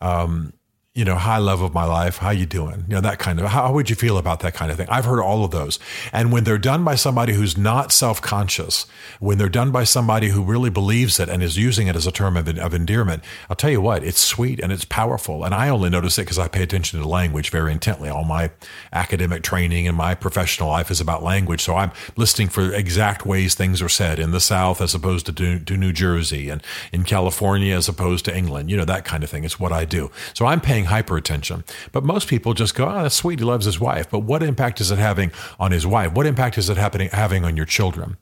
Um, 0.00 0.52
you 0.96 1.04
know, 1.04 1.14
high 1.14 1.36
love 1.36 1.60
of 1.60 1.74
my 1.74 1.84
life. 1.84 2.16
How 2.16 2.30
you 2.30 2.46
doing? 2.46 2.84
You 2.88 2.94
know, 2.94 3.00
that 3.02 3.18
kind 3.18 3.38
of, 3.38 3.46
how 3.46 3.70
would 3.70 3.90
you 3.90 3.96
feel 3.96 4.16
about 4.16 4.40
that 4.40 4.54
kind 4.54 4.70
of 4.70 4.78
thing? 4.78 4.88
I've 4.88 5.04
heard 5.04 5.20
all 5.20 5.44
of 5.44 5.50
those. 5.50 5.78
And 6.10 6.32
when 6.32 6.44
they're 6.44 6.56
done 6.56 6.84
by 6.84 6.94
somebody 6.94 7.34
who's 7.34 7.56
not 7.56 7.92
self-conscious, 7.92 8.86
when 9.20 9.36
they're 9.36 9.50
done 9.50 9.70
by 9.70 9.84
somebody 9.84 10.30
who 10.30 10.42
really 10.42 10.70
believes 10.70 11.20
it 11.20 11.28
and 11.28 11.42
is 11.42 11.58
using 11.58 11.86
it 11.86 11.96
as 11.96 12.06
a 12.06 12.10
term 12.10 12.34
of, 12.34 12.48
of 12.58 12.72
endearment, 12.72 13.22
I'll 13.50 13.56
tell 13.56 13.70
you 13.70 13.82
what, 13.82 14.04
it's 14.04 14.20
sweet 14.20 14.58
and 14.58 14.72
it's 14.72 14.86
powerful. 14.86 15.44
And 15.44 15.54
I 15.54 15.68
only 15.68 15.90
notice 15.90 16.16
it 16.18 16.22
because 16.22 16.38
I 16.38 16.48
pay 16.48 16.62
attention 16.62 16.98
to 16.98 17.06
language 17.06 17.50
very 17.50 17.72
intently. 17.72 18.08
All 18.08 18.24
my 18.24 18.50
academic 18.90 19.42
training 19.42 19.86
and 19.86 19.96
my 19.96 20.14
professional 20.14 20.70
life 20.70 20.90
is 20.90 21.02
about 21.02 21.22
language. 21.22 21.60
So 21.60 21.76
I'm 21.76 21.92
listening 22.16 22.48
for 22.48 22.72
exact 22.72 23.26
ways 23.26 23.54
things 23.54 23.82
are 23.82 23.90
said 23.90 24.18
in 24.18 24.30
the 24.30 24.40
South 24.40 24.80
as 24.80 24.94
opposed 24.94 25.26
to, 25.26 25.60
to 25.60 25.76
New 25.76 25.92
Jersey 25.92 26.48
and 26.48 26.62
in 26.90 27.04
California 27.04 27.76
as 27.76 27.86
opposed 27.86 28.24
to 28.24 28.34
England, 28.34 28.70
you 28.70 28.78
know, 28.78 28.86
that 28.86 29.04
kind 29.04 29.22
of 29.22 29.28
thing. 29.28 29.44
It's 29.44 29.60
what 29.60 29.72
I 29.72 29.84
do. 29.84 30.10
So 30.32 30.46
I'm 30.46 30.62
paying 30.62 30.85
hyperattention. 30.86 31.64
But 31.92 32.04
most 32.04 32.28
people 32.28 32.54
just 32.54 32.74
go, 32.74 32.88
oh, 32.88 33.02
that's 33.02 33.14
sweet. 33.14 33.38
He 33.38 33.44
loves 33.44 33.66
his 33.66 33.78
wife. 33.78 34.10
But 34.10 34.20
what 34.20 34.42
impact 34.42 34.80
is 34.80 34.90
it 34.90 34.98
having 34.98 35.32
on 35.60 35.72
his 35.72 35.86
wife? 35.86 36.12
What 36.12 36.26
impact 36.26 36.58
is 36.58 36.68
it 36.70 36.76
happening, 36.76 37.08
having 37.12 37.44
on 37.44 37.56
your 37.56 37.66
children? 37.66 38.16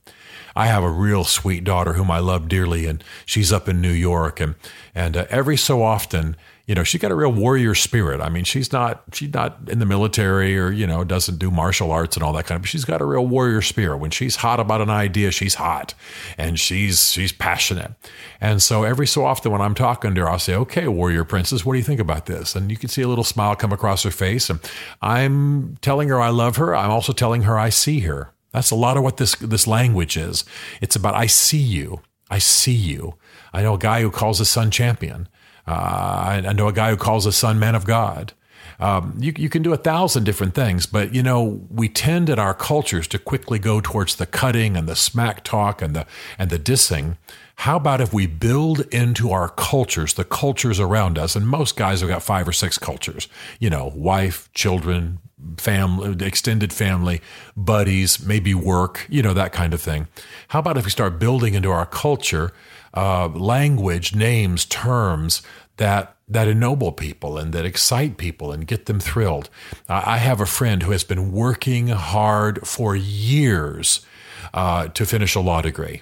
I 0.56 0.66
have 0.66 0.82
a 0.82 0.90
real 0.90 1.24
sweet 1.24 1.64
daughter 1.64 1.94
whom 1.94 2.10
I 2.10 2.18
love 2.18 2.48
dearly, 2.48 2.86
and 2.86 3.02
she's 3.26 3.52
up 3.52 3.68
in 3.68 3.80
New 3.80 3.92
York. 3.92 4.40
And, 4.40 4.54
and 4.94 5.16
uh, 5.16 5.26
every 5.30 5.56
so 5.56 5.82
often, 5.82 6.36
you 6.66 6.74
know, 6.74 6.82
she's 6.82 7.00
got 7.00 7.10
a 7.10 7.14
real 7.14 7.32
warrior 7.32 7.74
spirit. 7.74 8.22
I 8.22 8.30
mean, 8.30 8.44
she's 8.44 8.72
not 8.72 9.02
she's 9.12 9.32
not 9.34 9.58
in 9.68 9.80
the 9.80 9.86
military 9.86 10.58
or 10.58 10.70
you 10.70 10.86
know 10.86 11.04
doesn't 11.04 11.38
do 11.38 11.50
martial 11.50 11.90
arts 11.92 12.16
and 12.16 12.22
all 12.24 12.32
that 12.32 12.46
kind 12.46 12.56
of. 12.56 12.62
But 12.62 12.70
she's 12.70 12.86
got 12.86 13.02
a 13.02 13.04
real 13.04 13.26
warrior 13.26 13.60
spirit. 13.60 13.98
When 13.98 14.10
she's 14.10 14.36
hot 14.36 14.60
about 14.60 14.80
an 14.80 14.88
idea, 14.88 15.30
she's 15.30 15.56
hot, 15.56 15.92
and 16.38 16.58
she's 16.58 17.12
she's 17.12 17.32
passionate. 17.32 17.92
And 18.40 18.62
so 18.62 18.84
every 18.84 19.06
so 19.06 19.26
often 19.26 19.52
when 19.52 19.60
I'm 19.60 19.74
talking 19.74 20.14
to 20.14 20.22
her, 20.22 20.30
I'll 20.30 20.38
say, 20.38 20.54
"Okay, 20.54 20.88
warrior 20.88 21.24
princess, 21.24 21.66
what 21.66 21.74
do 21.74 21.78
you 21.78 21.84
think 21.84 22.00
about 22.00 22.26
this?" 22.26 22.56
And 22.56 22.70
you 22.70 22.78
can 22.78 22.88
see 22.88 23.02
a 23.02 23.08
little 23.08 23.24
smile 23.24 23.56
come 23.56 23.72
across 23.72 24.02
her 24.04 24.10
face. 24.10 24.48
And 24.48 24.58
I'm 25.02 25.76
telling 25.82 26.08
her 26.08 26.20
I 26.20 26.30
love 26.30 26.56
her. 26.56 26.74
I'm 26.74 26.90
also 26.90 27.12
telling 27.12 27.42
her 27.42 27.58
I 27.58 27.68
see 27.68 28.00
her. 28.00 28.33
That's 28.54 28.70
a 28.70 28.76
lot 28.76 28.96
of 28.96 29.02
what 29.02 29.16
this 29.18 29.34
this 29.34 29.66
language 29.66 30.16
is. 30.16 30.44
It's 30.80 30.94
about 30.94 31.14
I 31.14 31.26
see 31.26 31.58
you. 31.58 32.00
I 32.30 32.38
see 32.38 32.72
you. 32.72 33.14
I 33.52 33.62
know 33.62 33.74
a 33.74 33.78
guy 33.78 34.00
who 34.00 34.10
calls 34.10 34.38
his 34.38 34.48
son 34.48 34.70
champion. 34.70 35.28
Uh, 35.66 36.42
I, 36.46 36.52
know 36.52 36.68
a 36.68 36.72
guy 36.72 36.90
who 36.90 36.96
calls 36.96 37.24
his 37.24 37.36
son 37.36 37.58
man 37.58 37.74
of 37.74 37.84
God. 37.84 38.32
Um, 38.78 39.16
you, 39.18 39.32
you 39.36 39.48
can 39.48 39.62
do 39.62 39.72
a 39.72 39.76
thousand 39.76 40.24
different 40.24 40.54
things, 40.54 40.86
but 40.86 41.14
you 41.14 41.22
know 41.22 41.66
we 41.68 41.88
tend 41.88 42.28
in 42.28 42.38
our 42.38 42.54
cultures 42.54 43.08
to 43.08 43.18
quickly 43.18 43.58
go 43.58 43.80
towards 43.80 44.16
the 44.16 44.26
cutting 44.26 44.76
and 44.76 44.88
the 44.88 44.96
smack 44.96 45.42
talk 45.42 45.82
and 45.82 45.96
the 45.96 46.06
and 46.38 46.50
the 46.50 46.58
dissing. 46.58 47.16
How 47.56 47.76
about 47.76 48.00
if 48.00 48.12
we 48.12 48.26
build 48.26 48.80
into 48.92 49.30
our 49.30 49.48
cultures 49.48 50.14
the 50.14 50.24
cultures 50.24 50.78
around 50.78 51.18
us? 51.18 51.34
And 51.34 51.46
most 51.46 51.76
guys 51.76 52.00
have 52.00 52.10
got 52.10 52.22
five 52.22 52.46
or 52.46 52.52
six 52.52 52.78
cultures. 52.78 53.28
You 53.58 53.70
know, 53.70 53.92
wife, 53.94 54.48
children, 54.54 55.18
family, 55.56 56.24
extended 56.24 56.72
family, 56.72 57.20
buddies, 57.56 58.24
maybe 58.24 58.54
work. 58.54 59.06
You 59.08 59.22
know 59.22 59.34
that 59.34 59.52
kind 59.52 59.74
of 59.74 59.80
thing. 59.80 60.08
How 60.48 60.60
about 60.60 60.76
if 60.76 60.84
we 60.84 60.90
start 60.90 61.18
building 61.18 61.54
into 61.54 61.70
our 61.70 61.86
culture? 61.86 62.52
uh, 62.94 63.28
language, 63.28 64.14
names, 64.14 64.64
terms 64.64 65.42
that 65.76 66.16
that 66.26 66.48
ennoble 66.48 66.90
people 66.90 67.36
and 67.36 67.52
that 67.52 67.66
excite 67.66 68.16
people 68.16 68.50
and 68.50 68.66
get 68.66 68.86
them 68.86 68.98
thrilled. 68.98 69.50
I 69.90 70.16
have 70.16 70.40
a 70.40 70.46
friend 70.46 70.82
who 70.82 70.92
has 70.92 71.04
been 71.04 71.32
working 71.32 71.88
hard 71.88 72.66
for 72.66 72.96
years 72.96 74.06
uh, 74.54 74.88
to 74.88 75.04
finish 75.04 75.34
a 75.34 75.40
law 75.40 75.60
degree. 75.60 76.00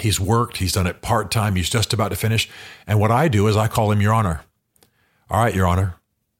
He's 0.00 0.18
worked, 0.18 0.56
he's 0.56 0.72
done 0.72 0.86
it 0.86 1.02
part 1.02 1.30
time, 1.30 1.56
he's 1.56 1.68
just 1.68 1.92
about 1.92 2.08
to 2.08 2.16
finish. 2.16 2.48
And 2.86 2.98
what 2.98 3.10
I 3.10 3.28
do 3.28 3.46
is 3.46 3.54
I 3.54 3.68
call 3.68 3.92
him 3.92 4.00
Your 4.00 4.14
Honor. 4.14 4.44
All 5.28 5.44
right, 5.44 5.54
Your 5.54 5.66
Honor. 5.66 5.96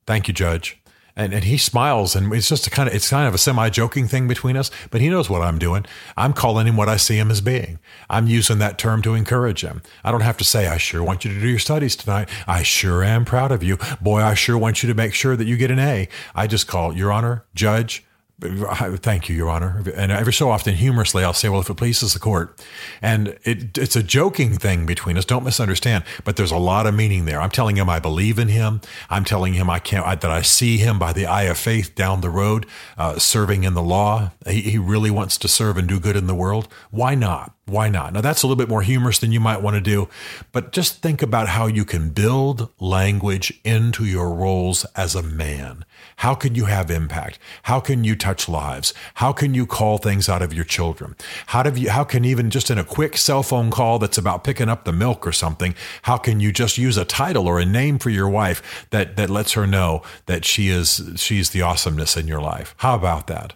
Thank 0.06 0.26
you, 0.26 0.32
Judge 0.32 0.80
and, 1.16 1.32
and 1.32 1.44
he 1.44 1.56
smiles 1.56 2.16
and 2.16 2.32
it's 2.32 2.48
just 2.48 2.66
a 2.66 2.70
kind 2.70 2.88
of 2.88 2.94
it's 2.94 3.10
kind 3.10 3.28
of 3.28 3.34
a 3.34 3.38
semi 3.38 3.68
joking 3.70 4.08
thing 4.08 4.26
between 4.26 4.56
us 4.56 4.70
but 4.90 5.00
he 5.00 5.08
knows 5.08 5.30
what 5.30 5.42
i'm 5.42 5.58
doing. 5.58 5.86
I'm 6.16 6.32
calling 6.32 6.66
him 6.66 6.76
what 6.76 6.88
i 6.88 6.96
see 6.96 7.18
him 7.18 7.30
as 7.30 7.40
being. 7.40 7.78
I'm 8.10 8.26
using 8.26 8.58
that 8.58 8.78
term 8.78 9.02
to 9.02 9.14
encourage 9.14 9.62
him. 9.62 9.82
I 10.02 10.10
don't 10.10 10.22
have 10.22 10.36
to 10.38 10.44
say 10.44 10.66
i 10.66 10.76
sure 10.76 11.02
want 11.02 11.24
you 11.24 11.32
to 11.32 11.40
do 11.40 11.48
your 11.48 11.58
studies 11.58 11.96
tonight. 11.96 12.28
I 12.46 12.62
sure 12.62 13.04
am 13.04 13.24
proud 13.24 13.52
of 13.52 13.62
you. 13.62 13.78
Boy 14.00 14.20
i 14.20 14.34
sure 14.34 14.58
want 14.58 14.82
you 14.82 14.88
to 14.88 14.94
make 14.94 15.14
sure 15.14 15.36
that 15.36 15.46
you 15.46 15.56
get 15.56 15.70
an 15.70 15.78
a. 15.78 16.08
I 16.34 16.46
just 16.46 16.66
call 16.66 16.94
your 16.94 17.12
honor 17.12 17.44
judge 17.54 18.04
Thank 18.44 19.28
you, 19.28 19.36
Your 19.36 19.50
Honor. 19.50 19.82
And 19.96 20.12
every 20.12 20.32
so 20.32 20.50
often, 20.50 20.74
humorously, 20.74 21.24
I'll 21.24 21.32
say, 21.32 21.48
"Well, 21.48 21.60
if 21.60 21.70
it 21.70 21.74
pleases 21.74 22.12
the 22.12 22.18
court," 22.18 22.60
and 23.00 23.38
it, 23.44 23.76
it's 23.78 23.96
a 23.96 24.02
joking 24.02 24.56
thing 24.58 24.86
between 24.86 25.16
us. 25.16 25.24
Don't 25.24 25.44
misunderstand, 25.44 26.04
but 26.24 26.36
there's 26.36 26.50
a 26.50 26.58
lot 26.58 26.86
of 26.86 26.94
meaning 26.94 27.24
there. 27.24 27.40
I'm 27.40 27.50
telling 27.50 27.76
him 27.76 27.88
I 27.88 27.98
believe 27.98 28.38
in 28.38 28.48
him. 28.48 28.80
I'm 29.08 29.24
telling 29.24 29.54
him 29.54 29.70
I 29.70 29.78
can't 29.78 30.06
I, 30.06 30.14
that 30.14 30.30
I 30.30 30.42
see 30.42 30.76
him 30.76 30.98
by 30.98 31.12
the 31.12 31.26
eye 31.26 31.44
of 31.44 31.58
faith 31.58 31.94
down 31.94 32.20
the 32.20 32.30
road, 32.30 32.66
uh, 32.98 33.18
serving 33.18 33.64
in 33.64 33.74
the 33.74 33.82
law. 33.82 34.32
He, 34.46 34.60
he 34.62 34.78
really 34.78 35.10
wants 35.10 35.38
to 35.38 35.48
serve 35.48 35.78
and 35.78 35.88
do 35.88 35.98
good 35.98 36.16
in 36.16 36.26
the 36.26 36.34
world. 36.34 36.68
Why 36.90 37.14
not? 37.14 37.52
Why 37.66 37.88
not? 37.88 38.12
Now, 38.12 38.20
that's 38.20 38.42
a 38.42 38.46
little 38.46 38.58
bit 38.58 38.68
more 38.68 38.82
humorous 38.82 39.18
than 39.18 39.32
you 39.32 39.40
might 39.40 39.62
want 39.62 39.74
to 39.74 39.80
do, 39.80 40.08
but 40.52 40.70
just 40.70 41.00
think 41.00 41.22
about 41.22 41.48
how 41.48 41.66
you 41.66 41.86
can 41.86 42.10
build 42.10 42.68
language 42.78 43.58
into 43.64 44.04
your 44.04 44.34
roles 44.34 44.84
as 44.96 45.14
a 45.14 45.22
man. 45.22 45.86
How 46.16 46.34
can 46.34 46.54
you 46.54 46.66
have 46.66 46.90
impact? 46.90 47.38
How 47.62 47.80
can 47.80 48.04
you 48.04 48.16
touch 48.16 48.50
lives? 48.50 48.92
How 49.14 49.32
can 49.32 49.54
you 49.54 49.64
call 49.64 49.96
things 49.96 50.28
out 50.28 50.42
of 50.42 50.52
your 50.52 50.64
children? 50.64 51.16
How 51.46 51.62
do 51.62 51.80
you, 51.80 51.88
how 51.88 52.04
can 52.04 52.26
even 52.26 52.50
just 52.50 52.70
in 52.70 52.76
a 52.76 52.84
quick 52.84 53.16
cell 53.16 53.42
phone 53.42 53.70
call 53.70 53.98
that's 53.98 54.18
about 54.18 54.44
picking 54.44 54.68
up 54.68 54.84
the 54.84 54.92
milk 54.92 55.26
or 55.26 55.32
something, 55.32 55.74
how 56.02 56.18
can 56.18 56.40
you 56.40 56.52
just 56.52 56.76
use 56.76 56.98
a 56.98 57.04
title 57.06 57.48
or 57.48 57.58
a 57.58 57.64
name 57.64 57.98
for 57.98 58.10
your 58.10 58.28
wife 58.28 58.86
that, 58.90 59.16
that 59.16 59.30
lets 59.30 59.52
her 59.52 59.66
know 59.66 60.02
that 60.26 60.44
she 60.44 60.68
is, 60.68 61.14
she's 61.16 61.50
the 61.50 61.62
awesomeness 61.62 62.14
in 62.14 62.28
your 62.28 62.42
life? 62.42 62.74
How 62.78 62.94
about 62.94 63.26
that? 63.28 63.54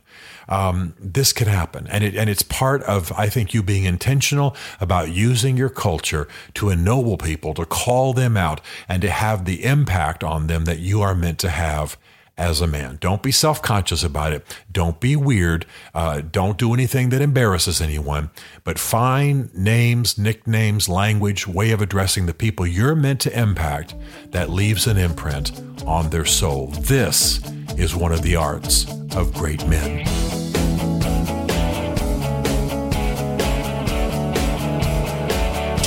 Um, 0.48 0.94
this 0.98 1.32
can 1.32 1.48
happen. 1.48 1.86
And 1.88 2.04
it 2.04 2.16
and 2.16 2.30
it's 2.30 2.42
part 2.42 2.82
of 2.82 3.12
I 3.12 3.28
think 3.28 3.54
you 3.54 3.62
being 3.62 3.84
intentional 3.84 4.56
about 4.80 5.10
using 5.10 5.56
your 5.56 5.68
culture 5.68 6.28
to 6.54 6.70
ennoble 6.70 7.16
people, 7.16 7.54
to 7.54 7.66
call 7.66 8.12
them 8.12 8.36
out, 8.36 8.60
and 8.88 9.02
to 9.02 9.10
have 9.10 9.44
the 9.44 9.64
impact 9.64 10.24
on 10.24 10.46
them 10.46 10.64
that 10.64 10.78
you 10.78 11.02
are 11.02 11.14
meant 11.14 11.38
to 11.40 11.50
have 11.50 11.96
as 12.38 12.60
a 12.60 12.66
man. 12.66 12.96
Don't 13.00 13.22
be 13.22 13.32
self 13.32 13.60
conscious 13.60 14.02
about 14.04 14.32
it. 14.32 14.46
Don't 14.70 15.00
be 15.00 15.16
weird. 15.16 15.66
Uh, 15.92 16.22
don't 16.22 16.56
do 16.56 16.72
anything 16.72 17.10
that 17.10 17.20
embarrasses 17.20 17.80
anyone. 17.80 18.30
But 18.64 18.78
find 18.78 19.52
names, 19.54 20.16
nicknames, 20.16 20.88
language, 20.88 21.46
way 21.46 21.72
of 21.72 21.82
addressing 21.82 22.26
the 22.26 22.34
people 22.34 22.66
you're 22.66 22.94
meant 22.94 23.20
to 23.22 23.38
impact 23.38 23.94
that 24.28 24.48
leaves 24.48 24.86
an 24.86 24.96
imprint 24.96 25.60
on 25.84 26.10
their 26.10 26.24
soul. 26.24 26.68
This 26.68 27.40
is 27.76 27.94
one 27.94 28.12
of 28.12 28.22
the 28.22 28.36
arts 28.36 28.86
of 29.14 29.34
great 29.34 29.66
men. 29.66 30.37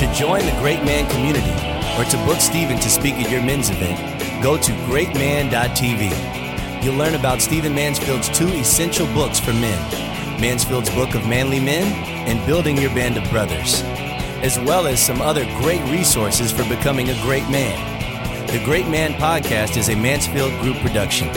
To 0.02 0.12
join 0.12 0.44
the 0.44 0.56
Great 0.58 0.82
Man 0.82 1.08
community 1.10 1.52
or 1.96 2.04
to 2.04 2.16
book 2.26 2.40
Stephen 2.40 2.76
to 2.80 2.88
speak 2.90 3.14
at 3.14 3.30
your 3.30 3.40
men's 3.40 3.70
event, 3.70 4.42
go 4.42 4.56
to 4.56 4.72
greatman.tv. 4.90 6.82
You'll 6.82 6.96
learn 6.96 7.14
about 7.14 7.40
Stephen 7.40 7.72
Mansfield's 7.72 8.28
two 8.30 8.48
essential 8.48 9.06
books 9.14 9.38
for 9.38 9.52
men 9.52 10.40
Mansfield's 10.40 10.90
Book 10.90 11.14
of 11.14 11.28
Manly 11.28 11.60
Men 11.60 11.86
and 12.26 12.44
Building 12.48 12.76
Your 12.78 12.92
Band 12.96 13.16
of 13.16 13.30
Brothers, 13.30 13.82
as 14.42 14.58
well 14.58 14.88
as 14.88 15.00
some 15.00 15.22
other 15.22 15.44
great 15.60 15.82
resources 15.88 16.50
for 16.50 16.68
becoming 16.68 17.10
a 17.10 17.22
great 17.22 17.48
man. 17.48 17.78
The 18.48 18.64
Great 18.64 18.88
Man 18.88 19.12
Podcast 19.12 19.76
is 19.76 19.88
a 19.88 19.94
Mansfield 19.94 20.60
Group 20.62 20.78
production. 20.78 21.28